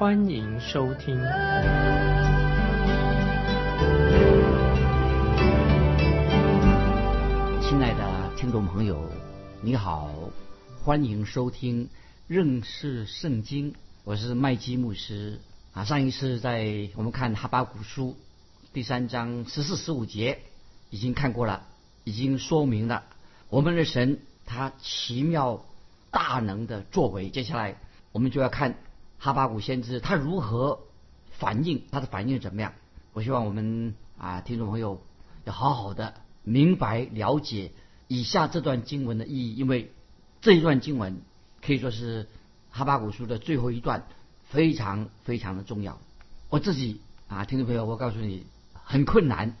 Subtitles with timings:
[0.00, 1.14] 欢迎收听。
[7.60, 9.10] 亲爱的听众朋友，
[9.60, 10.08] 你好，
[10.82, 11.90] 欢迎收听
[12.26, 15.38] 认识圣经，我是麦基牧师
[15.74, 15.84] 啊。
[15.84, 18.16] 上一次在我们看哈巴古书
[18.72, 20.38] 第三章十四、十五节
[20.88, 21.66] 已经看过了。
[22.04, 23.04] 已经说明了
[23.50, 25.62] 我们的神他奇妙
[26.10, 27.28] 大能的作为。
[27.28, 27.76] 接下来
[28.12, 28.76] 我们就要看
[29.20, 30.80] 哈巴谷先知他如何
[31.38, 32.72] 反应，他的反应怎么样？
[33.12, 35.00] 我希望我们啊听众朋友
[35.44, 37.70] 要好好的明白了解
[38.08, 39.92] 以下这段经文的意义，因为
[40.40, 41.20] 这一段经文
[41.64, 42.28] 可以说是
[42.70, 44.08] 哈巴谷书的最后一段，
[44.48, 46.00] 非常非常的重要。
[46.48, 49.54] 我自己啊听众朋友，我告诉你很困难，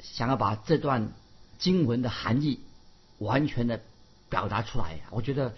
[0.00, 1.10] 想要把这段。
[1.58, 2.60] 经文的含义
[3.18, 3.80] 完全的
[4.28, 5.56] 表达出来，我觉得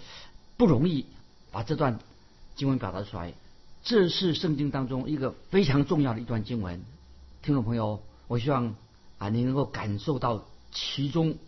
[0.56, 1.04] 不容易
[1.52, 1.98] 把这段
[2.60, 3.32] 经文表达出来。
[3.82, 6.82] 这是圣经当中一个非常重要的一段经文，
[7.40, 8.76] 听众朋友，我希望
[9.16, 11.38] 啊你能够感受到其中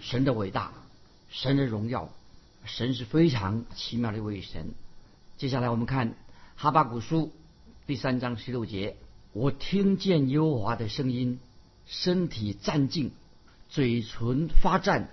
[0.00, 0.72] 神的伟大、
[1.30, 2.10] 神的荣耀，
[2.64, 4.74] 神是非常奇妙的一位神。
[5.36, 6.16] 接下来我们看
[6.56, 7.30] 哈巴古书
[7.86, 8.96] 第三章十六节：
[9.32, 11.38] 我听见耶和华的声音，
[11.86, 13.12] 身体战静。
[13.68, 15.10] 嘴唇发颤，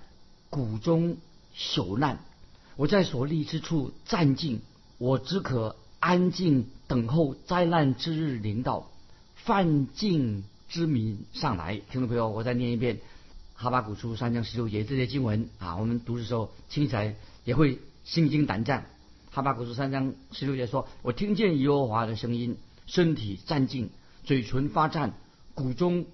[0.50, 1.18] 骨中
[1.56, 2.18] 朽烂。
[2.74, 4.60] 我在所立之处站静，
[4.98, 8.90] 我只可安静等候灾难之日临到，
[9.34, 11.76] 犯境之民上来。
[11.90, 12.96] 听众朋友，我再念一遍
[13.54, 18.86] 《哈巴古书》三章十六节这些经文啊，我们读的时候听起来也会心惊胆战。
[19.34, 23.90] 《哈巴古书》三章十六节说：“我听见耶和华的声音，身体战静，
[24.22, 25.14] 嘴唇发颤，
[25.54, 26.06] 骨中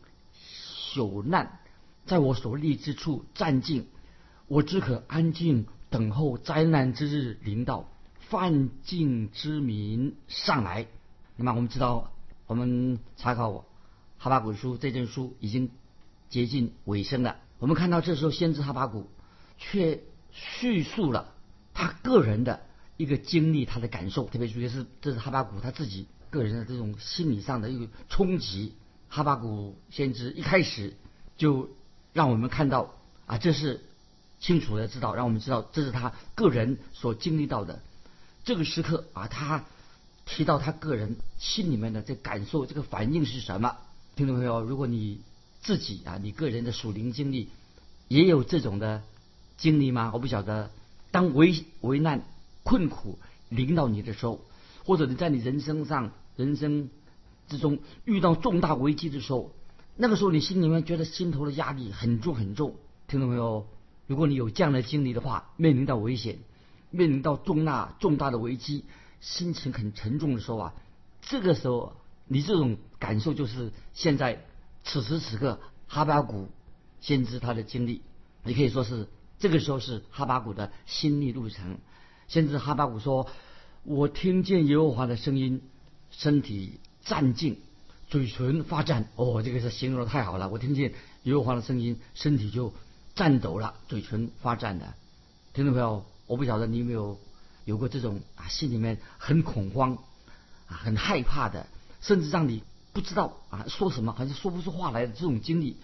[0.95, 1.59] 朽烂。”
[2.07, 3.87] 在我所立之处站静，
[4.49, 7.89] 我只可安静等候灾难之日临到，
[8.31, 10.87] 犯境之民上来。
[11.37, 12.11] 那么我们知道，
[12.47, 13.67] 我们查考我
[14.17, 15.71] 哈巴古书这卷书已经
[16.31, 17.37] 接近尾声了。
[17.59, 19.11] 我们看到这时候，先知哈巴古
[19.59, 21.35] 却叙述了
[21.75, 22.63] 他个人的
[22.97, 28.75] 一个经历，他的感受，特别是这是哈巴古他自己个人的这种心理上的一个冲击。
[29.09, 30.97] 哈巴古先知一开始
[31.37, 31.69] 就。
[32.13, 33.85] 让我们看到啊，这是
[34.41, 37.81] 清楚的知道，让我们知道这是他个人所经历到的
[38.45, 39.27] 这个时刻啊。
[39.29, 39.65] 他
[40.27, 43.77] 提到他个人心里面的这感受，这个反应是什么？
[44.17, 45.21] 听众朋友，如果你
[45.63, 47.49] 自己啊，你个人的属灵经历
[48.09, 49.03] 也有这种的
[49.57, 50.11] 经历吗？
[50.15, 50.71] 我不晓得。
[51.13, 52.23] 当危危难、
[52.63, 53.19] 困苦
[53.49, 54.41] 临到你的时候，
[54.85, 56.89] 或者你在你人生上、人生
[57.49, 59.53] 之中遇到重大危机的时候。
[59.97, 62.77] 那个时候，你心里面觉得心头的压力很重很重，
[63.09, 63.67] 听到没有？
[64.07, 66.39] 如果你有这样的经历的话，面临到危险，
[66.91, 68.85] 面临到重大重大的危机，
[69.21, 70.75] 心情很沉重的时候啊，
[71.23, 71.95] 这个时候
[72.27, 74.45] 你这种感受就是现在
[74.85, 76.49] 此时此刻哈巴谷
[77.01, 78.03] 先知他的经历，
[78.45, 79.09] 你可以说是
[79.39, 81.79] 这个时候是哈巴谷的心历路程。
[82.29, 83.27] 先知哈巴谷说
[83.83, 85.63] ：“我听见耶和华的声音，
[86.11, 87.59] 身体战静。”
[88.11, 90.49] 嘴唇发颤，哦，这个是形容的太好了。
[90.49, 90.93] 我听见
[91.23, 92.73] 耶和华的声音，身体就
[93.15, 94.95] 颤抖了，嘴唇发颤的。
[95.55, 97.19] 听众朋友，我不晓得你有没有
[97.65, 99.99] 有过这种啊，心里面很恐慌
[100.69, 101.67] 啊，很害怕的，
[102.01, 105.77] 甚至让你不知道啊说什么，好像说不出话来的这种经历，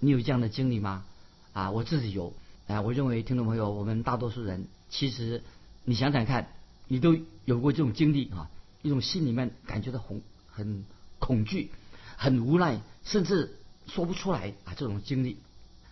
[0.00, 1.04] 你有这样的经历吗？
[1.52, 2.32] 啊，我自己有。
[2.66, 5.42] 啊，我认为听众朋友，我们大多数人其实
[5.84, 6.48] 你想想看，
[6.88, 8.50] 你都有过这种经历啊，
[8.82, 10.20] 一种心里面感觉到很
[10.50, 10.84] 很。
[11.24, 11.70] 恐惧，
[12.16, 13.56] 很无奈，甚至
[13.86, 14.74] 说不出来啊！
[14.76, 15.36] 这种经历。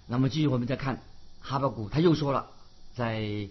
[0.08, 1.00] 那么继续，我们再看
[1.40, 2.50] 哈巴谷，他又说了，
[2.96, 3.48] 在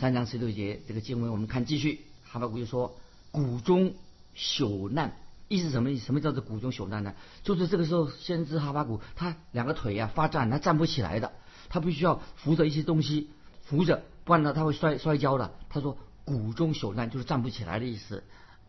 [0.00, 2.96] 三章十六节这个经文，我们看继续，哈巴古就说
[3.30, 3.92] ：“谷中
[4.34, 5.14] 朽烂，
[5.46, 5.94] 意思什么？
[5.98, 7.14] 什么叫做谷中朽烂呢？
[7.44, 11.32] 就是这个时候，先知哈巴古他两个腿啊发颤，他站不起来的，
[11.68, 13.28] 他必须要扶着一些东西
[13.64, 15.52] 扶着，不然呢他会摔摔跤的。
[15.68, 18.24] 他说谷中朽烂就是站不起来的意思。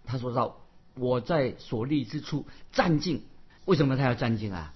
[0.06, 0.58] 他说到。
[0.96, 3.24] 我在所立之处站静，
[3.64, 4.74] 为什么他要站静啊？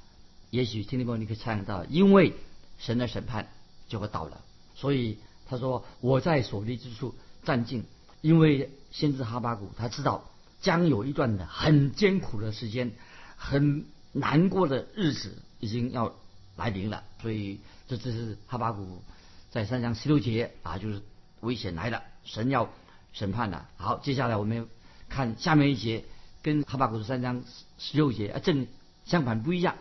[0.49, 2.33] 也许听众朋友你可以猜想到，因为
[2.77, 3.49] 神的审判
[3.89, 4.39] 就会到了，
[4.75, 7.85] 所以他说我在所立之处站静，
[8.21, 10.23] 因为先知哈巴谷他知道
[10.61, 12.91] 将有一段的很艰苦的时间，
[13.37, 16.15] 很难过的日子已经要
[16.55, 17.03] 来临了。
[17.21, 19.03] 所以这这是哈巴谷
[19.51, 21.01] 在三章十六节啊，就是
[21.41, 22.69] 危险来了，神要
[23.13, 23.69] 审判了。
[23.77, 24.67] 好，接下来我们
[25.07, 26.03] 看下面一节，
[26.41, 27.43] 跟哈巴谷三章
[27.77, 28.67] 十六节啊正
[29.05, 29.75] 相反不一样。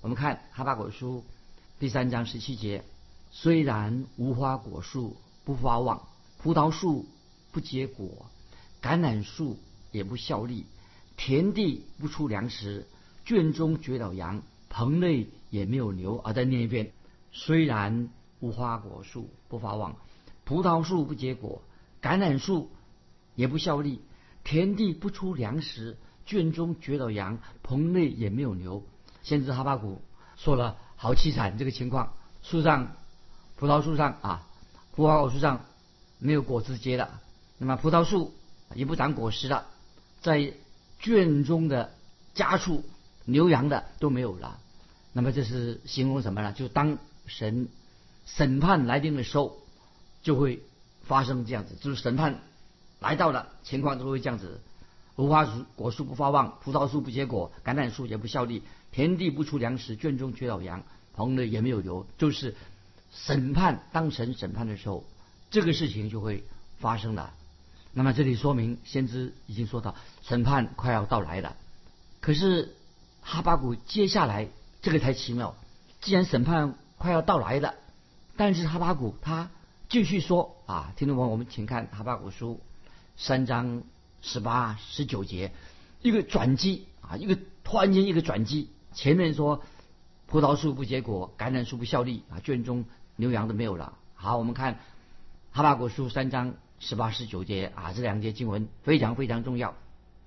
[0.00, 1.24] 我们看哈巴谷书
[1.78, 2.84] 第三章十七节，
[3.36, 6.06] 虽然无花果树不发旺，
[6.38, 7.04] 葡萄树
[7.50, 8.30] 不结果，
[8.80, 9.58] 橄榄树
[9.90, 10.66] 也不效力，
[11.16, 12.86] 田地不出粮食，
[13.24, 14.40] 圈中绝了羊，
[14.70, 16.16] 棚内也没有牛。
[16.18, 16.92] 啊，再念一遍：
[17.32, 18.08] 虽然
[18.38, 19.96] 无花果树不发旺，
[20.44, 21.60] 葡萄树不结果，
[22.00, 22.70] 橄榄树
[23.34, 24.00] 也不效力，
[24.44, 28.84] 田地不出粮食，圈中绝了羊，棚内也没有牛。
[29.24, 30.00] 先知哈巴谷
[30.36, 32.96] 说了好凄惨这个情况，树上
[33.64, 34.46] 葡萄树上啊，
[34.94, 35.64] 无花果树上
[36.18, 37.22] 没有果子结了，
[37.56, 38.34] 那么葡萄树
[38.74, 39.64] 也不长果实了，
[40.20, 40.52] 在
[40.98, 41.94] 圈中的
[42.34, 42.84] 家畜、
[43.24, 44.58] 牛羊的都没有了。
[45.14, 46.52] 那么这是形容什么呢？
[46.52, 47.68] 就当神
[48.26, 49.56] 审判来临的时候，
[50.22, 50.62] 就会
[51.04, 52.40] 发生这样子，就是审判
[53.00, 54.60] 来到了，情况都会这样子。
[55.16, 58.62] 无花果树不发旺，葡萄树不结果，橄榄树也不效力。
[58.92, 60.82] 田地不出粮食，圈中缺少羊，
[61.14, 62.54] 棚内也没有牛，就是
[63.14, 65.04] 审判当神审判的时候，
[65.50, 66.44] 这个事情就会
[66.78, 67.32] 发生了。
[67.92, 71.56] 那么这里说明先知已经说到审判快要到来了。
[72.20, 72.74] 可是
[73.22, 74.48] 哈巴谷接下来
[74.82, 75.54] 这个才奇妙，
[76.00, 77.74] 既然审判快要到来了，
[78.36, 79.50] 但是哈巴谷他
[79.88, 82.60] 继续说啊，听众朋友，我们请看哈巴谷书
[83.16, 83.84] 三章
[84.22, 85.52] 十八、十九节，
[86.02, 88.70] 一个转机啊，一个突然间一个转机。
[88.92, 89.62] 前面说
[90.26, 92.84] 葡萄树不结果，橄榄树不效力啊，卷中
[93.16, 93.96] 牛羊都没有了。
[94.14, 94.78] 好，我们看
[95.52, 99.74] 哈巴果书三章十八十九节啊，这两节经文非常非常重要。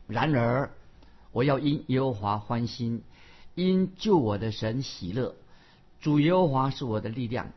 [0.07, 0.71] 然而
[1.31, 3.03] 我要因耶和华欢心，
[3.55, 5.35] 因救我的神喜乐。
[5.99, 7.51] 主耶和华是我的力量，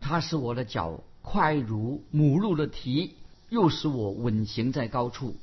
[0.00, 3.14] 他使我的脚快如母鹿的蹄，
[3.48, 5.36] 又使我稳行在高处。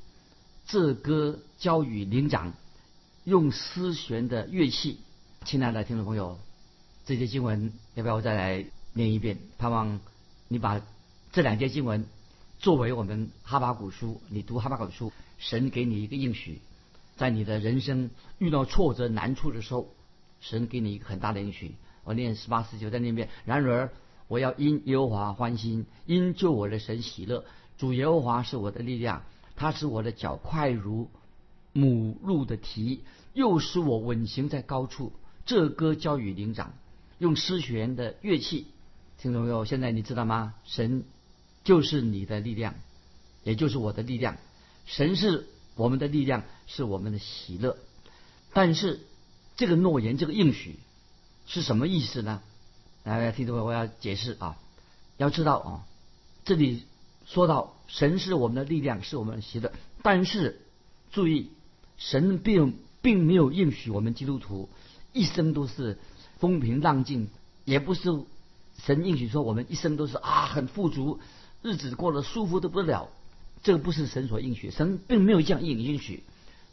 [0.66, 2.54] 这歌交与灵长，
[3.26, 5.00] 用丝弦的乐器。
[5.44, 6.40] 亲爱的听众朋友，
[7.06, 9.38] 这些经文要不要我再来念一遍？
[9.58, 10.00] 盼望
[10.48, 10.82] 你把
[11.32, 12.06] 这两节经文
[12.60, 16.62] 作为我们哈巴古书，你读哈巴古书，神给你一个应许，
[17.18, 19.90] 在你的人生遇到挫折难处的时候，
[20.40, 21.76] 神给你一个很大的应许。
[22.04, 23.30] 我念十八十九再念一遍。
[23.46, 23.92] 然而
[24.28, 27.46] 我要因耶和华欢心，因救我的神喜乐。
[27.78, 29.24] 主耶和华是我的力量，
[29.56, 31.10] 他使我的脚快如
[31.72, 33.02] 母鹿的蹄，
[33.34, 35.14] 又使我稳行在高处。
[35.46, 36.74] 这歌交与灵长，
[37.18, 38.68] 用诗弦的乐器，
[39.24, 40.54] 听众朋友，现在你知道吗？
[40.66, 41.06] 神
[41.64, 42.76] 就是你的力量，
[43.46, 44.36] 也就是我的力量。
[44.86, 47.78] 神是我们的力量，是我们的喜乐。
[48.52, 49.00] 但是
[49.56, 50.76] 这个诺言，这个应许
[51.48, 52.42] 是什么意思呢？
[53.06, 54.58] 来，听众朋友，我要解释啊。
[55.16, 55.88] 要知道啊，
[56.44, 56.84] 这里
[57.26, 59.72] 说到神是我们的力量，是我们的喜乐。
[60.02, 60.60] 但是
[61.14, 61.50] 注意，
[61.98, 64.68] 神并并没有应许我们基督徒。
[65.14, 65.98] 一生都是
[66.40, 67.30] 风平浪静，
[67.64, 68.10] 也不是
[68.78, 71.20] 神应许说我们一生都是啊很富足，
[71.62, 73.10] 日子过得舒服的不得了。
[73.64, 76.24] 这个不是神所应许，神并没有这样应应许。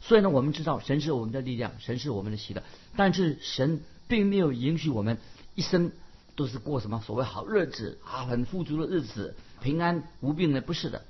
[0.01, 2.63] 虽然呢，我们知道神是我们的力量，神是我们的喜乐，
[2.97, 5.17] 但是神并没有允许我们
[5.55, 5.91] 一生
[6.35, 11.03] 都是过什么所谓好日子啊，很富足的日子，平安无病的，不是的。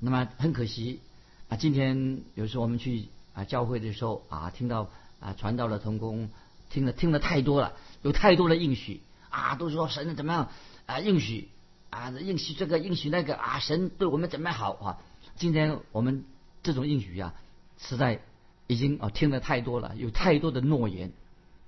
[0.00, 1.00] 那么很可惜
[1.48, 4.88] 啊，今天有时候我们去啊教会的时候啊，听到
[5.20, 6.28] 啊传道的同工。
[6.72, 10.48] 听了听了太多了，有太多的应许啊，都说神怎么样
[10.86, 11.48] 啊应许
[11.88, 14.98] 啊应许这个应许那个啊神对我们怎么好啊？
[15.36, 16.24] 今天我们
[16.62, 17.34] 这种应许啊，
[17.78, 18.20] 实在
[18.66, 21.12] 已经啊听得太多了，有太多的诺言。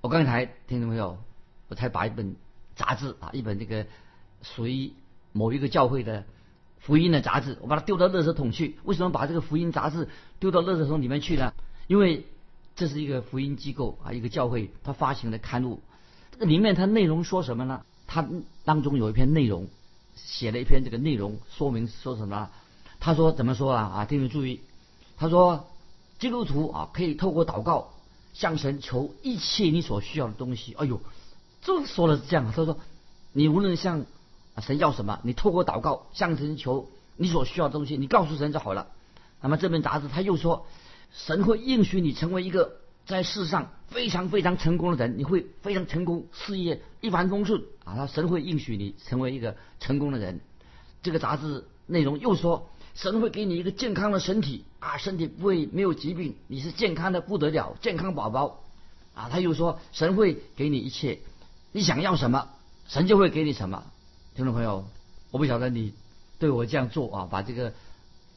[0.01, 1.17] 我刚才听到没有？
[1.69, 2.35] 我才把一本
[2.75, 3.87] 杂志啊，一本这个
[4.41, 4.91] 属于
[5.31, 6.25] 某一个教会的
[6.79, 8.77] 福音的杂志，我把它丢到垃圾桶去。
[8.83, 11.53] 为什么把这个福音杂志丢到垃圾桶里面去呢？
[11.87, 12.25] 因为。
[12.75, 15.83] 这是一个福音机构啊，一个教会，它发行的刊物，
[16.33, 17.83] 这个里面它内容说什么呢？
[18.07, 18.27] 它
[18.65, 19.67] 当中有一篇内容，
[20.15, 22.49] 写了一篇这个内容说明说什么？
[22.99, 23.81] 他说怎么说啊？
[23.95, 24.61] 啊，听众注意，
[25.15, 25.67] 他说
[26.17, 27.91] 基督徒啊可以透过祷告
[28.33, 30.73] 向神求一切你所需要的东西。
[30.73, 30.99] 哎呦，
[31.61, 32.51] 这说的是这样。
[32.51, 32.79] 他说
[33.31, 34.05] 你无论向
[34.57, 38.87] 神要什么，你透过祷告向神求你所需要的东西，你告诉神就好了。
[39.39, 40.65] 那么这本杂志他又说。
[41.15, 47.95] 神会应许你成为一个在世上非常非常成功的人，你会非常成功，事业一帆风顺啊！
[47.95, 50.39] 他神会应许你成为一个成功的人。
[51.01, 58.63] 这个杂志内容又说，神会给你一个健康的身体啊，身体不会没有疾病，你是健康的不得了，健康宝宝
[59.13, 59.27] 啊。
[59.29, 61.19] 他又说，神会给你一切，
[61.73, 62.47] 你想要什么，
[62.87, 63.83] 神就会给你什么。
[64.35, 64.85] 听众朋友，
[65.29, 65.93] 我不晓得你
[66.39, 67.73] 对我这样做啊，把这个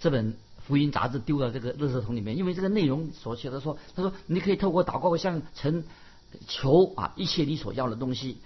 [0.00, 5.84] 这本福音杂志丢到这个垃圾桶里面，因为这个内容所写的说，他说你可以透过祷告向神
[6.46, 8.38] 求啊一切你所要的东西，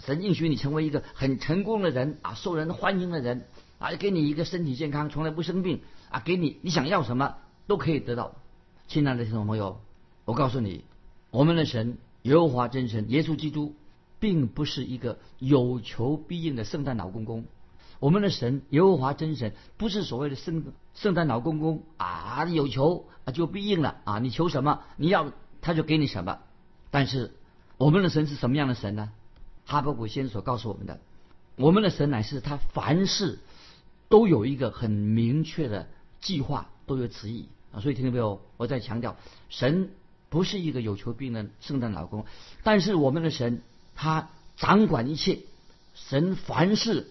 [0.00, 3.44] 神应许你成为一个很成功的人啊，受人欢迎的人。
[3.78, 6.22] 啊，给你一个身体健康，从来不生病啊！
[6.24, 7.34] 给你你想要什么
[7.66, 8.34] 都可以得到。
[8.88, 9.82] 亲爱的听众朋友，
[10.24, 10.82] 我告诉你，
[11.30, 13.74] 我们的神耶和华真神耶稣基督，
[14.18, 17.44] 并不是一个有求必应的圣诞老公公。
[17.98, 24.18] 我们的神耶和华真神不是所谓的圣圣诞老公公啊，有求啊就必应了啊！
[24.18, 26.38] 你求什么，你要他就给你什么。
[26.90, 27.32] 但是
[27.78, 29.10] 我们的神是什么样的神呢？
[29.64, 31.00] 哈巴古先生所告诉我们的，
[31.56, 33.38] 我们的神乃是他凡事。
[34.08, 35.88] 都有一个很明确的
[36.20, 37.80] 计划，都有旨意啊！
[37.80, 38.40] 所以听到没有？
[38.56, 39.16] 我在强调，
[39.48, 39.90] 神
[40.28, 42.24] 不是一个有求必应的圣诞老公，
[42.62, 43.62] 但是我们的神
[43.96, 45.40] 他掌管一切，
[45.94, 47.08] 神凡事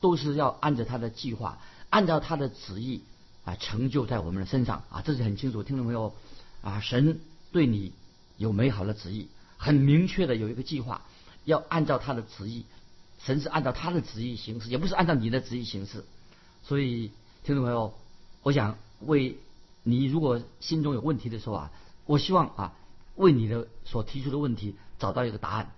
[0.00, 1.58] 都是要按照他的计划，
[1.90, 3.02] 按照他的旨意
[3.44, 5.02] 啊成就在我们的身上啊！
[5.02, 6.14] 这是很清楚，听到没有？
[6.62, 7.20] 啊，神
[7.52, 7.92] 对你
[8.38, 11.02] 有美好的旨意，很明确的有一个计划，
[11.44, 12.64] 要按照他的旨意，
[13.20, 16.04] 神是按照他的旨意行事，也不是按照你的旨意行事。
[16.64, 17.12] 所以，
[17.44, 17.94] 听众朋友，
[18.42, 19.38] 我想为
[19.84, 21.70] 你如果心中有问题的时候啊，
[22.04, 22.72] 我希望啊
[23.14, 25.70] 为你的所提出的问题找到一个答案。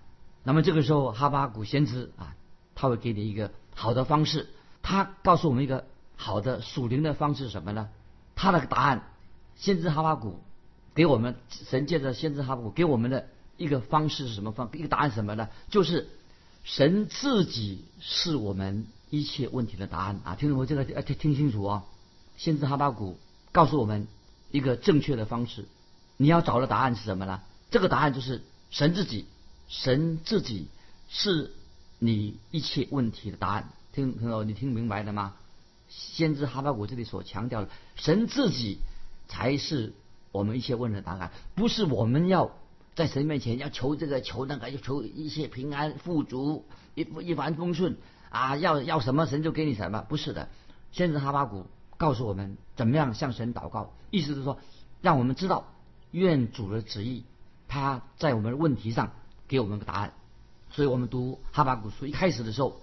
[0.43, 2.35] 那么这个时候，哈巴谷先知啊，
[2.73, 4.49] 他会给你一个好的方式。
[4.81, 7.89] 他告诉我们一个好的属灵的方式是什么呢？
[8.35, 9.03] 他的答案，
[9.55, 10.39] 先知哈巴谷
[10.93, 14.69] 给我们神借着先知哈巴谷给我们的一个方式是什么方？
[14.73, 15.49] 一个答案什么呢？
[15.69, 16.09] 就是
[16.63, 18.85] 神自己是我们。
[19.11, 20.35] 一切问题的答案啊！
[20.35, 21.83] 听懂我，这个要听听清楚啊！
[22.37, 23.17] 先知哈巴谷
[23.51, 24.07] 告诉我们
[24.51, 25.65] 一个正确的方式，
[26.15, 27.41] 你要找的答案是什么呢？
[27.71, 29.25] 这个答案就是神自己，
[29.67, 30.67] 神自己
[31.09, 31.51] 是
[31.99, 33.69] 你一切问题的答案。
[33.91, 35.35] 听朋友，你听明白了吗？
[35.87, 38.79] 先知哈巴谷这里所强调的，神自己
[39.27, 39.93] 才是
[40.31, 42.51] 我们一切问题的答案，不是我们要
[42.95, 46.65] 在神面前要求这个求那个，要求一切平安富足
[46.95, 47.97] 一一帆风顺。
[48.29, 50.49] 啊，要要什么神就给你什么，不是的。
[50.91, 51.65] 先知哈巴谷
[51.97, 54.59] 告诉我们怎么样向神祷告，意思是说，
[55.01, 55.73] 让我们知道
[56.11, 57.23] 愿主的旨意，
[57.67, 59.13] 他在我们的问题上
[59.47, 60.13] 给我们个答案。
[60.71, 62.79] 所以我们读哈巴谷书一开始的时候，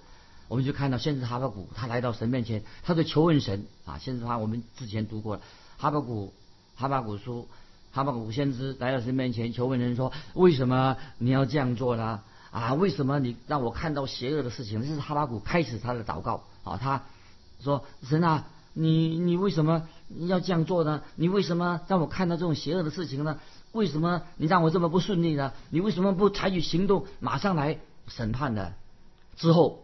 [0.48, 3.98] 我们就看到先知哈巴谷他来到神面前，他在求问神啊。
[3.98, 5.40] 先知他我们之前读过，
[5.76, 6.32] 哈巴谷
[6.76, 7.48] 哈巴谷书，
[7.92, 12.22] 哈巴谷先知来到神面前求问神说：为什么你要这样做呢？
[12.50, 14.80] 啊，为什么你让我看到邪恶的事情？
[14.80, 16.78] 这是哈巴谷开始他的祷告啊。
[16.78, 17.02] 他
[17.60, 21.02] 说：“神啊，你你为什么你要这样做呢？
[21.14, 23.38] 你为什么让我看到这种邪恶的事情呢？
[23.72, 25.52] 为什么你让我这么不顺利呢？
[25.70, 28.72] 你为什么不采取行动，马上来审判呢？”
[29.36, 29.82] 之后，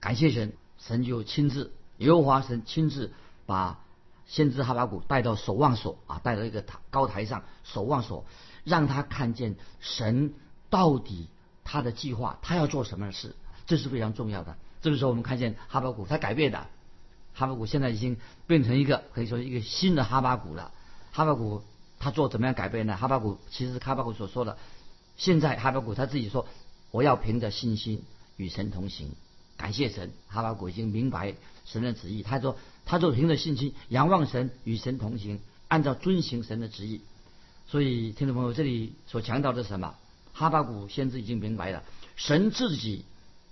[0.00, 3.12] 感谢神，神就亲自，耶和华神亲自
[3.46, 3.80] 把
[4.26, 8.24] 先知哈巴谷带到守望所啊，带到一个台高台上守望所，
[8.64, 10.34] 让他看见神
[10.70, 11.28] 到底。
[11.66, 13.34] 他的计划，他要做什么事，
[13.66, 14.58] 这是非常重要的。
[14.82, 16.66] 这个时候，我们看见哈巴谷他改变的，
[17.34, 20.72] 哈巴谷现在已经变成一个可以说一个新的哈巴谷了。
[21.12, 21.62] 哈巴谷
[21.98, 22.96] 他做怎么样改变呢？
[22.96, 24.56] 哈巴谷其实哈巴谷所说的，
[25.16, 26.46] 现在哈巴谷他自己说，
[26.90, 28.02] 我要凭着信心
[28.36, 29.10] 与神同行，
[29.56, 30.12] 感谢神。
[30.28, 37.00] 哈巴谷已经明白神的旨意，他说，他就凭着信心仰望神，与神同行，按照遵行神的旨意。
[37.66, 39.94] 所以，听众朋友，这里所强调的是什么？
[40.32, 41.82] 哈巴谷先知已经明白了，
[42.16, 43.04] 神自己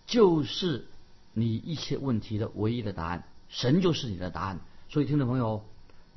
[0.07, 0.87] 就是
[1.33, 4.61] 你一切问题的唯一的答案，神就是你的答案。
[4.89, 5.63] 所以，听众朋友，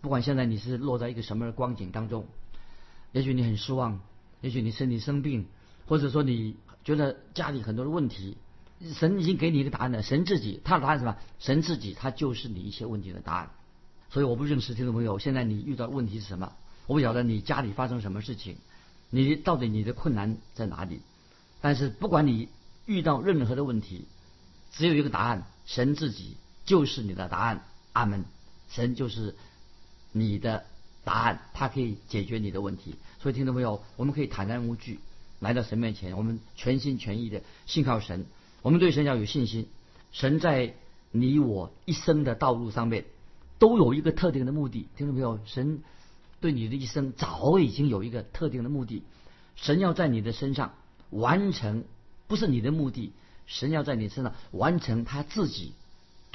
[0.01, 2.25] 不管现在你是落在一个什么样的光景当中，
[3.11, 3.99] 也许你很失望，
[4.39, 5.45] 也许你身体生病，
[5.85, 8.37] 或者说你觉得家里很多的问题，
[8.93, 10.01] 神已经给你一个答案了。
[10.01, 11.17] 神自己，他的答案是什么？
[11.39, 13.51] 神自己，他就是你一切问题的答案。
[14.09, 16.53] 所以，我不认识听众朋友，现在你遇到问题是什么？
[16.87, 18.57] 我不晓得你家里发生什么事情。
[19.09, 21.01] 你到底你的困难在哪里？
[21.61, 22.49] 但是不管你
[22.85, 24.05] 遇到任何的问题，
[24.71, 27.63] 只有一个答案：神自己就是你的答案。
[27.93, 28.25] 阿门。
[28.69, 29.35] 神就是
[30.11, 30.65] 你的
[31.03, 32.95] 答案，他可以解决你的问题。
[33.21, 33.83] 所以听到没有？
[33.95, 34.99] 我们可以坦然无惧
[35.39, 38.25] 来到神面前，我们全心全意的信靠神。
[38.61, 39.67] 我们对神要有信心。
[40.11, 40.73] 神在
[41.11, 43.05] 你我一生的道路上面
[43.59, 44.87] 都有一个特定的目的。
[44.97, 45.39] 听到没有？
[45.45, 45.83] 神。
[46.41, 49.01] 对你的一生早已经有一个特定的目的，
[49.55, 50.75] 神要在你的身上
[51.09, 51.85] 完成，
[52.27, 53.13] 不是你的目的，
[53.47, 55.73] 神要在你身上完成他自己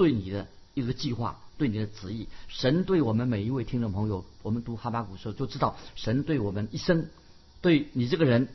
[0.01, 2.27] 对你的一个计划，对你的旨意。
[2.49, 7.11] 神对我们每一位听众朋友，我们读哈巴谷时候就知道，神对我们一生，
[7.61, 8.49] 对你这个人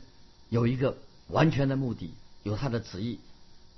[0.48, 0.98] 有一个
[1.28, 2.12] 完全的目的，
[2.42, 3.20] 有他的旨意。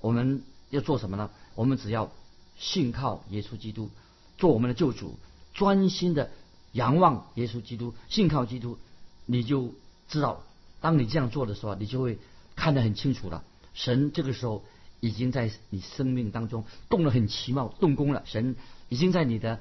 [0.01, 1.29] 我们要做什么呢？
[1.57, 2.11] 我们只要
[2.57, 3.91] 信靠耶稣基督，
[4.39, 5.19] 做我们的救主，
[5.53, 6.31] 专心的
[6.73, 8.79] 仰望耶稣基督，信靠基督，
[9.27, 9.75] 你就
[10.09, 10.43] 知道，
[10.81, 12.19] 当你这样做的时候，你就会
[12.57, 13.45] 看得很清楚了。
[13.75, 14.65] 神这个时候
[15.01, 18.57] 已经在你生命当中动了很奇妙动工了，神
[18.89, 19.61] 已经在你的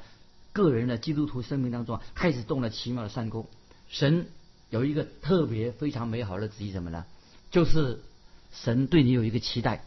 [0.53, 3.48] 个人的基督徒生命当中开始动了奇妙的善功。
[3.89, 4.27] 神
[4.70, 7.06] 有一个特别非常美好的旨意，什么呢？
[7.51, 8.01] 就是
[8.51, 9.84] 神对你有一个期待，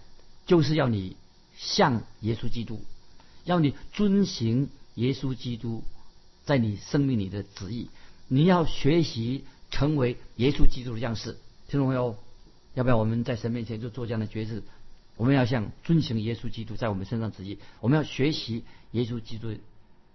[0.47, 1.17] 就是要你
[1.57, 2.83] 像耶稣基督，
[3.45, 5.83] 要你遵行耶稣基督
[6.45, 7.91] 在你生命里的旨意。
[8.29, 11.37] 你要学习成为耶稣基督的样式，
[11.69, 12.17] 听懂没有？
[12.75, 14.63] 要不要我们在神面前就做这样的决志？
[15.21, 19.55] 我们要像遵行耶稣基督在我们身上旨意，我们要学习耶稣基督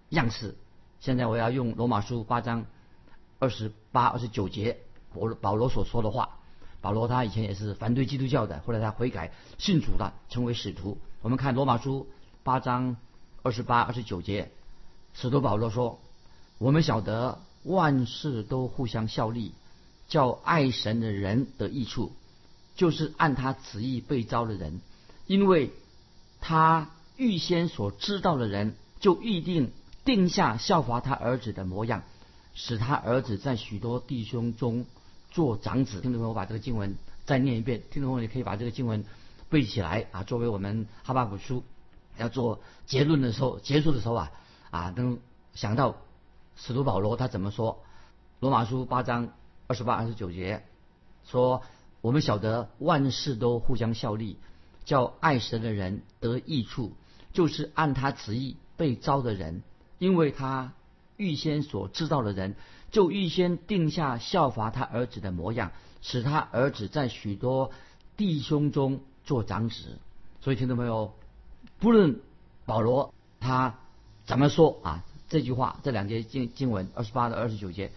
[0.10, 0.56] 样式。
[1.00, 2.66] 现在我要用罗马书八章
[3.38, 4.80] 二十八、二十九节，
[5.14, 6.40] 保保罗所说的话。
[6.82, 10.98] 保罗他以前也是反对基督教的，后来他悔改信主了，成为使徒。
[11.22, 12.08] 我们看罗马书
[12.42, 12.98] 八章
[13.44, 14.50] 二十八、二十九节，
[15.14, 16.00] 使徒保罗说
[16.58, 19.52] ：“我们晓得万事都互相效力，
[20.08, 22.12] 叫爱神的人得益处。”
[22.76, 24.82] 就是按他旨意被招的人，
[25.28, 25.72] 因为
[26.40, 29.72] 他预先所知道的人，就预定
[30.04, 32.04] 定下效法他儿子的模样，
[32.54, 34.86] 使他儿子在许多弟兄中
[35.32, 36.02] 做长子。
[36.02, 37.82] 听众朋友，我把这个经文再念一遍。
[37.92, 39.04] 听众朋友，你可以把这个经文
[39.50, 41.64] 背起来啊，作为我们哈巴古书
[42.18, 44.32] 要做结论的时候、结束的时候啊
[44.70, 45.20] 啊，能
[45.54, 45.96] 想到
[46.56, 47.84] 使徒保罗他怎么说？
[48.40, 49.30] 罗马书八章
[49.68, 50.64] 二十八、二十九节
[51.26, 51.64] 说。
[52.02, 54.38] 我们晓得万事都互相效力，
[54.86, 56.94] 叫爱神的人得益处，
[57.34, 59.64] 就是按他旨意被招的人，
[59.98, 60.74] 因为他
[61.18, 62.56] 预先所知道的人，
[62.92, 67.72] 就预先定下效法他儿子的模样，使他儿子在许多
[68.16, 69.98] 弟兄中做长子。
[70.42, 71.14] 所以听到没有？
[71.80, 72.22] 不论
[72.66, 73.80] 保罗他
[74.26, 77.92] 怎么说啊，这句话这两节经经文二十八到二十九节，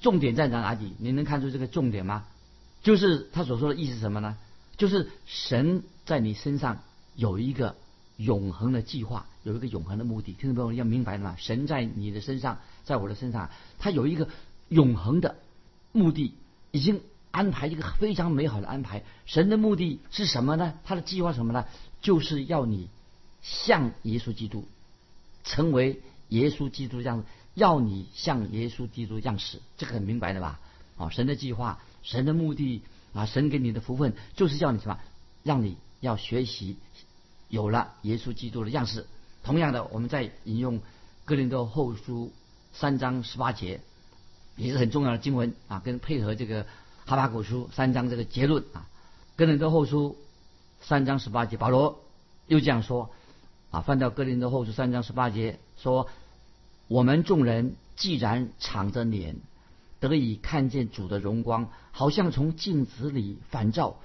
[0.00, 0.94] 重点在哪里？
[0.98, 2.26] 你能看出这个重点吗？
[2.82, 4.36] 就是他所说的意思是什么呢？
[4.76, 6.78] 就是神在你身上
[7.16, 7.76] 有一个
[8.16, 10.32] 永恒的计划，有一个永恒的目的。
[10.32, 11.36] 听众朋友要明白吗？
[11.38, 14.26] 神在你的身上，在我的身上，他有一个
[14.70, 15.36] 永恒的
[15.92, 16.32] 目的，
[16.70, 19.04] 已经安排一个非常美好的安排。
[19.26, 20.72] 神的目的是什么呢？
[20.82, 21.66] 他的计划什么呢？
[22.00, 22.88] 就是要你
[23.42, 24.66] 像耶稣基督，
[25.44, 29.60] 成为耶稣基督这样，要你像耶稣基督样式。
[29.76, 30.58] 这个很明白的吧？
[30.96, 31.78] 啊，神的计划。
[32.02, 32.80] 神的目的
[33.12, 34.98] 啊，神给你的福分就是叫你什么？
[35.44, 36.76] 让你要学习
[37.48, 39.06] 有了耶稣基督的样式。
[39.42, 40.80] 同样的，我们在引用
[41.24, 42.32] 哥林多后书
[42.72, 43.80] 三章十八节，
[44.56, 46.66] 也是很重要的经文啊，跟配合这个
[47.06, 48.88] 哈巴古书三章这个结论啊。
[49.36, 50.16] 哥林多后书
[50.80, 52.00] 三章十八节，保罗
[52.46, 53.10] 又这样说
[53.70, 56.08] 啊，翻到哥林多后书三章十八节说：
[56.86, 59.36] 我们众人既然敞着脸。
[60.00, 63.96] 得以看见主的荣光，好像从镜子里反照，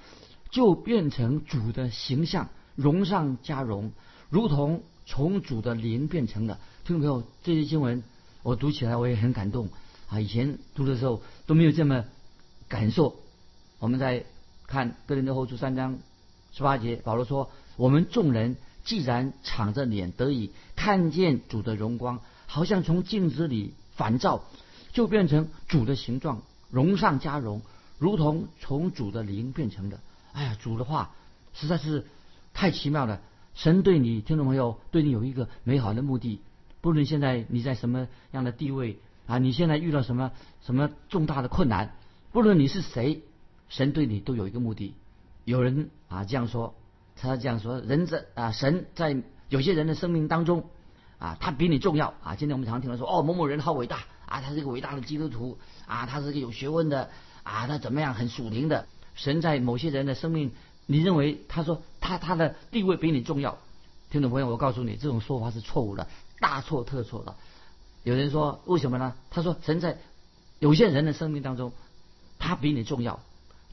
[0.54, 3.90] 就变成主的形象，荣上加荣，
[4.30, 6.60] 如同从主的灵变成的。
[6.84, 8.04] 听众朋友，这些经文
[8.44, 9.68] 我读起来我也很感动
[10.08, 10.20] 啊！
[10.20, 12.04] 以前读的时候都没有这么
[12.68, 13.16] 感受。
[13.80, 14.26] 我们在
[14.68, 15.98] 看哥林多后书三章
[16.52, 24.44] 十八节，保罗说：“我们众人既然敞着脸得以看见主的荣光，好像从镜子里反照。”
[24.94, 27.60] 就变成主的形状，荣上加荣，
[27.98, 29.98] 如同从主的灵变成的。
[30.34, 31.12] 哎呀，主的话
[31.52, 32.04] 实在是
[32.52, 33.20] 太奇妙了。
[33.54, 36.40] 神对你，听众朋友，对你有一个美好的目的。
[36.80, 41.94] 不论现在你在什么样的地位啊，你现在遇到什么什么重大的困难，
[42.32, 43.22] 不论你是谁，
[43.68, 44.94] 神对你都有一个目的。
[45.44, 46.74] 有人啊这样说，
[47.14, 49.16] 他这样说，人在啊，神在
[49.48, 50.64] 有些人的生命当中
[51.18, 52.34] 啊，他比你重要啊。
[52.34, 54.00] 今天我们常听到说，哦，某某人好伟大。
[54.26, 57.10] 啊，他是一个伟大的基督徒啊，他是个有学问的
[57.42, 60.52] 啊，他怎么样很属灵的神在某些人的生命，
[60.86, 63.58] 你认为他说他他的地位比你重要？
[64.10, 66.08] 听众朋友，我告诉你，这种说法是错误的，
[66.40, 67.34] 大错特错的。
[68.02, 69.14] 有人说为什么呢？
[69.30, 69.98] 他说神在
[70.58, 71.72] 有些人的生命当中，
[72.38, 73.20] 他比你重要。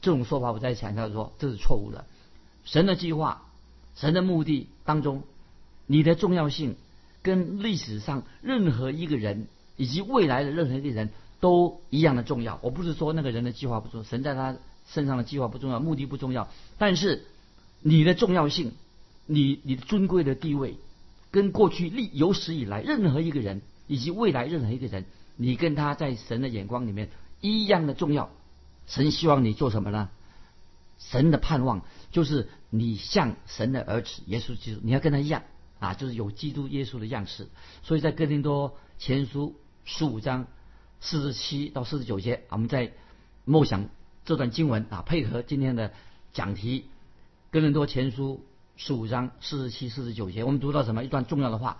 [0.00, 2.04] 这种说法我在强调说这是错误的。
[2.64, 3.42] 神的计划、
[3.94, 5.22] 神的目的当中，
[5.86, 6.76] 你的重要性
[7.22, 9.46] 跟历史上任何一个人。
[9.78, 11.08] 以及未来的任何一个人
[11.40, 12.60] 都一样的重要。
[12.62, 14.54] 我不是说那个人的计划不重要，神在他
[14.86, 16.48] 身上的计划不重要，目的不重要。
[16.78, 17.26] 但是
[17.80, 18.72] 你的重要性，
[19.26, 20.76] 你你的尊贵的地位，
[21.30, 25.04] 跟过去历有史以来任何一个人，以及未来任何一个人，
[25.36, 28.30] 你跟他在神的眼光里面一样的重要。
[28.86, 30.10] 神希望你做什么呢？
[30.98, 35.42] 神的盼望就是你像神的儿子耶稣基督，你要跟他一样
[35.80, 37.48] 啊，就是有基督耶稣的样式。
[37.82, 40.46] 所以在哥林多前书十五章
[41.00, 42.92] 四十七到四十九节，我们在
[43.44, 43.88] 默想
[44.24, 45.92] 这段经文啊，配合今天的
[46.32, 46.86] 讲题，
[47.50, 48.44] 哥林多前书
[48.76, 51.02] 十五章四十七、四十九节，我们读到什么？
[51.02, 51.78] 一段重要的话：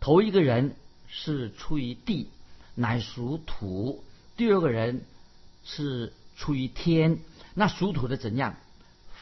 [0.00, 0.74] 头一个人
[1.06, 2.28] 是出于地，
[2.74, 4.02] 乃属土；
[4.36, 5.02] 第二个人
[5.64, 7.18] 是出于天。
[7.54, 8.56] 那属土的怎样？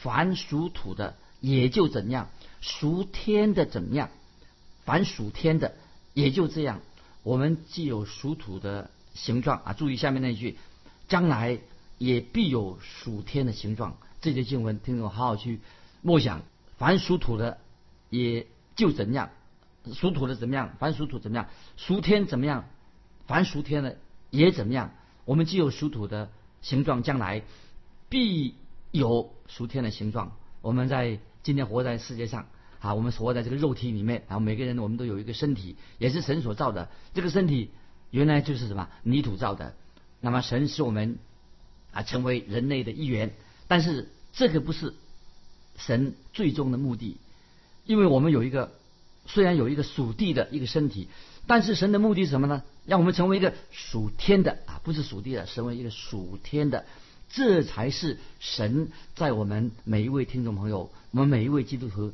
[0.01, 2.25] 凡属土的也就怎样；
[2.59, 4.09] 属天的怎样？
[4.83, 5.75] 凡属天的
[6.15, 6.81] 也就这样。
[7.21, 10.57] 我们既有属土的形状啊，注意下面那一句：
[11.07, 11.59] 将来
[12.03, 13.95] 也必有属天的形状。
[14.19, 15.61] 这些经文，听众好好去
[16.01, 16.41] 默想。
[16.77, 17.59] 凡属土的
[18.09, 19.29] 也就怎样，
[19.93, 20.75] 属土的怎么样？
[20.79, 21.47] 凡属土怎么样？
[21.77, 22.65] 属天怎么样？
[23.25, 23.97] 凡属天的
[24.31, 24.91] 也怎么样？
[25.23, 26.29] 我们既有属土的
[26.61, 27.43] 形状，将来
[28.09, 28.55] 必
[28.91, 30.33] 有属天的形状。
[30.59, 32.47] 我们在今天活在世界上
[32.81, 36.89] 啊，我们活在这个肉体里面，然后每个人我们都有一个身体，也是神所造的。
[37.13, 37.71] 这个身体
[38.09, 39.73] 原来就是什么泥土造的。
[40.19, 41.17] 那么神使我们
[41.93, 43.31] 啊成为人类的一员，
[43.67, 44.93] 但是这个不是
[45.77, 47.17] 神最终的目的，
[47.85, 48.71] 因为我们有一个
[49.25, 51.07] 虽然有一个属地的一个身体，
[51.47, 52.63] 但是神的目的是什么呢？
[52.85, 56.85] 让我们成为一个属天的啊，不是属地的，成为一个属天的。
[57.29, 62.13] 这才是神在我们每一位听众朋友、我们每一位基督徒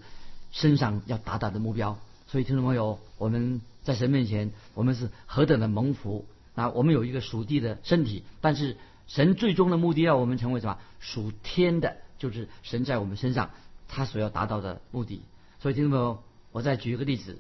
[0.52, 2.00] 身上要达到的目标。
[2.32, 6.70] 所以，听众朋友，我们在神面前，我们是何等的蒙福啊！
[6.70, 8.78] 我们有一个属地的身体，但是
[9.10, 10.78] 神最终的目的要我们成为什么？
[11.02, 13.50] 属天的，就是神在我们身上
[13.90, 15.22] 他所要达到的目的。
[15.60, 17.38] 所以，听众朋友，我再举一个例子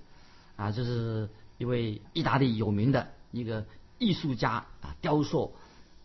[0.58, 3.66] 啊，就是一位意大利有名的一个
[3.98, 5.54] 艺术家啊，雕塑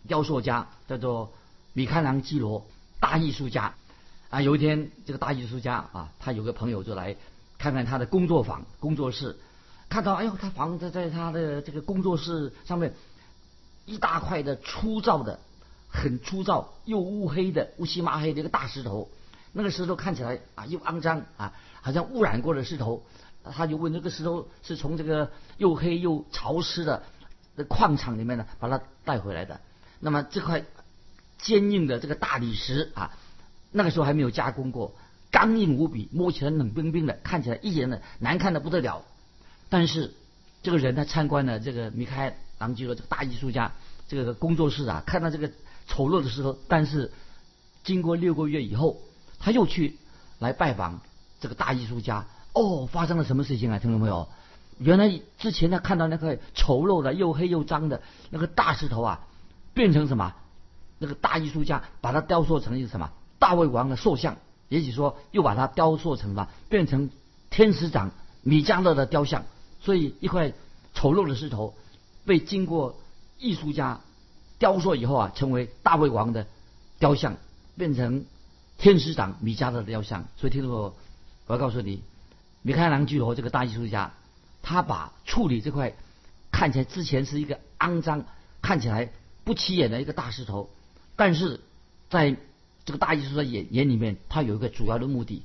[0.06, 1.32] 雕塑家，叫做。
[1.76, 2.64] 米开朗基罗，
[3.00, 3.74] 大艺术家，
[4.30, 7.16] 啊，有一天这个大艺术家啊，他有个朋友就来
[7.58, 9.36] 看看他的工作坊、工作室，
[9.88, 12.94] 看到哎呦，他房子在他的这个工作室上面
[13.86, 15.40] 一大块的粗糙的、
[15.94, 19.08] 很粗糙又乌黑的、乌漆麻黑的一个大石头，
[19.52, 23.02] 那个石头看起来啊又肮脏啊，好像污染过的石头，
[23.44, 27.04] 他就问这个石头是从这个又黑又潮湿的
[27.68, 29.60] 矿场里面呢把它带回来的，
[30.00, 30.64] 那么这块。
[31.36, 33.10] 坚硬的这个大理石啊，
[33.70, 34.94] 那个时候还没有加工过，
[35.30, 39.04] 刚硬无比，摸起来冷冰冰的，看起来一眼的难看的不得了。
[39.68, 40.14] 但是
[40.62, 43.72] 这个人他参观了这个米开朗基罗这个大艺术家
[44.08, 45.50] 这个工作室啊，看到这个
[45.86, 47.12] 丑陋的石头，但是
[47.82, 49.00] 经过六个月以后，
[49.38, 49.98] 他又去
[50.38, 51.00] 来拜访
[51.40, 52.26] 这个大艺术家。
[52.52, 53.78] 哦，发生了什么事情啊？
[53.78, 54.28] 听众朋友？
[54.78, 59.26] 原来之前他看到那块丑陋的又黑又脏的那个大石头啊，
[59.72, 60.34] 变成什么？
[60.98, 64.36] 那个大艺术家把它雕塑成一个什么大卫王的塑像，
[64.68, 67.10] 也许说又把它雕塑成什么变成
[67.50, 69.44] 天使长米迦勒的雕像。
[69.80, 70.52] 所以一块
[70.94, 71.74] 丑陋的石头
[72.24, 72.96] 被经过
[73.38, 74.00] 艺术家
[74.64, 76.46] 雕塑以后啊，成为大卫王的
[76.98, 77.36] 雕像，
[77.76, 78.24] 变成
[78.78, 80.24] 天使长米迦勒的雕像。
[80.38, 80.96] 所以听说
[81.46, 82.02] 我要告诉你，
[82.62, 84.14] 米开朗基罗这个大艺术家，
[84.62, 85.92] 他把处理这块
[86.50, 88.24] 看起来之前是一个肮脏、
[88.62, 89.12] 看起来
[89.44, 90.70] 不起眼的一个大石头。
[91.14, 91.60] 但是，
[92.08, 92.34] 在
[92.86, 95.42] 这个大艺术家眼眼里面，他有一个主要的目的，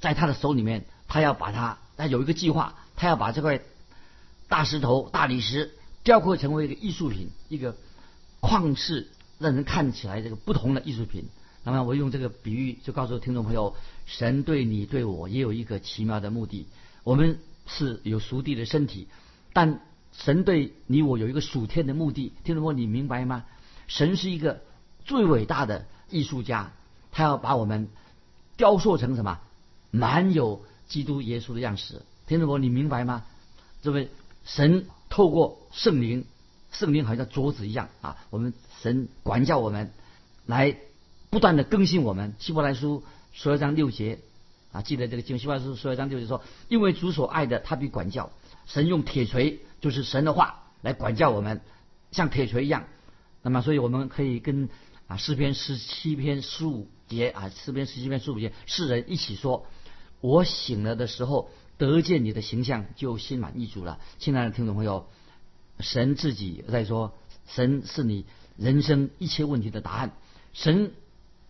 [0.00, 3.60] 在他的手里面，他要把它，他有一个计划，他要把这块
[4.48, 7.76] 大石头、大理石雕刻成为一个艺术品，一个
[8.46, 11.24] 旷世让人看起来这个不同的艺术品。
[11.64, 16.66] 那么，我用这个比喻就告诉听众朋友，神对你对我也有一个奇妙的目的。
[17.04, 19.08] 我们是有属地的身体，
[19.54, 19.80] 但
[20.12, 22.32] 神对你我有一个属天的目的。
[22.44, 23.44] 听众朋友，你明白吗？
[23.88, 24.60] 神是一个。
[25.06, 26.72] 最伟大的艺术家，
[27.12, 27.88] 他要把我们
[28.56, 29.38] 雕塑成什么？
[29.90, 32.00] 满有基督耶稣的样式。
[32.26, 33.22] 听众朋友，你明白吗？
[33.82, 34.08] 这位
[34.46, 36.24] 神透过圣灵，
[36.74, 39.90] 圣灵好像桌子一样啊，我们神管教我们，
[40.44, 40.76] 来
[41.30, 42.34] 不断的更新我们。
[42.38, 44.18] 希伯来书十二章六节
[44.72, 45.38] 啊，记得这个经。
[45.38, 48.30] 希伯来书十二章六节说：“因为主所爱的，他必管教。”
[48.68, 51.62] 神用铁锤，就是神的话来管教我们，
[52.10, 52.84] 像铁锤一样。
[53.40, 54.68] 那么，所以我们可以跟。
[55.06, 59.66] 啊，诗篇十七篇十五节啊，诗篇十七篇十五节，世人一起说
[60.22, 65.06] ：“我醒了的时候得见你的形象，就心满意足了。”亲爱的听众朋友，
[65.80, 67.12] 神自己在说，
[67.46, 68.24] 神是你
[68.56, 70.12] 人生一切问题的答案，
[70.52, 70.92] 神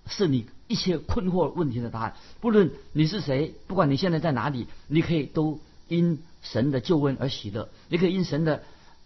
[0.06, 2.14] 是你一切困惑问题的答案。
[2.40, 8.62] 不论你是谁，不管你现在在哪里，你可以都因神的救恩而喜乐，你可以因神的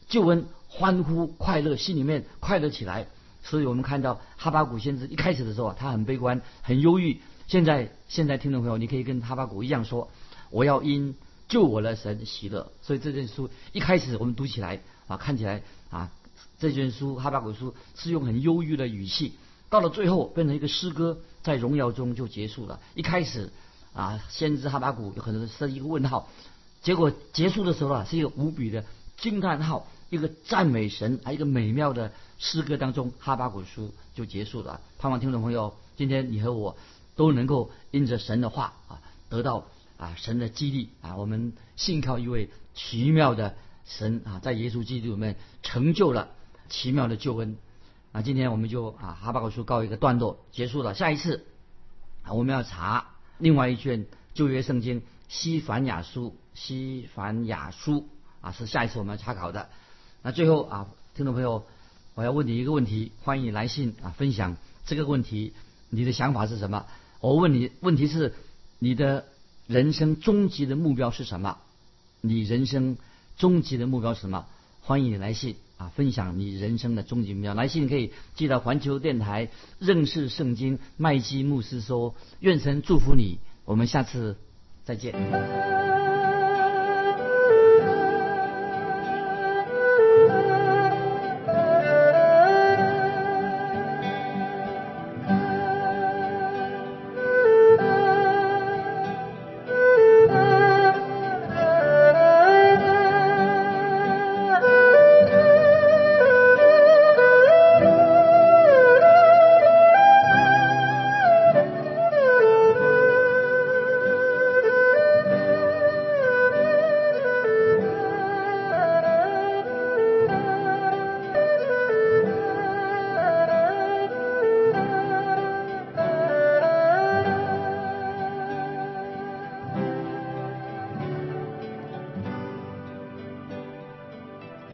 [0.09, 3.07] 救恩欢呼快乐，心里面快乐起来。
[3.42, 7.20] 所以我们看到哈巴谷先知一开始的时候啊，他很悲观，很忧郁。
[7.46, 10.11] 现在现在听众朋友，你可以跟哈巴谷一样说
[10.50, 11.14] ：“我要因
[11.48, 16.12] 救我的神喜乐。”所以这卷书一开始我们读起来啊，看起来啊，
[16.61, 19.33] 这卷书哈巴谷书是用很忧郁的语气，
[19.68, 22.79] 到了最后变成一个诗歌，在荣耀中就结束了。
[22.94, 23.51] 一开始
[23.92, 26.29] 啊，先知哈巴谷有可能是一个问号，
[26.83, 28.85] 结果结束的时候啊，是一个无比的
[29.16, 34.81] 惊叹号，一个赞美神，还有一个美妙的诗歌当中，哈巴谷书就结束了。
[34.99, 36.77] 盼望听众朋友，今天你和我。
[37.18, 39.64] 都能够因着神的话啊，得到
[39.97, 43.57] 啊神的激励啊，我们信靠一位奇妙的
[43.88, 46.29] 神啊，在耶稣基督里面成就了
[46.68, 47.57] 奇妙的救恩
[48.12, 48.22] 啊。
[48.22, 51.46] 今天我们就啊哈巴狗书告一个段落结束了，下一次
[52.22, 58.07] 啊我们要查另外一卷旧约圣经西凡雅书，西凡雅书
[58.42, 59.70] 啊是下一次我们要查考的。
[60.22, 61.64] 那最后啊，听众朋友，
[62.14, 65.55] 我要问你一个问题，欢迎来信啊分享这个问题，
[65.88, 66.85] 你的想法是什么？
[67.20, 68.35] 我问你，问题是
[68.79, 69.24] 你的
[69.66, 71.59] 人生终极的目标是什么？
[72.20, 72.96] 你人生
[73.38, 74.46] 终极的目标是什么？
[74.83, 77.55] 欢迎你来信啊，分享你人生的终极目标。
[77.55, 79.48] 来信可以寄到环球电台
[79.79, 83.38] 认识圣经麦基牧师说，愿神祝福你。
[83.64, 84.37] 我们下次
[84.85, 85.97] 再见。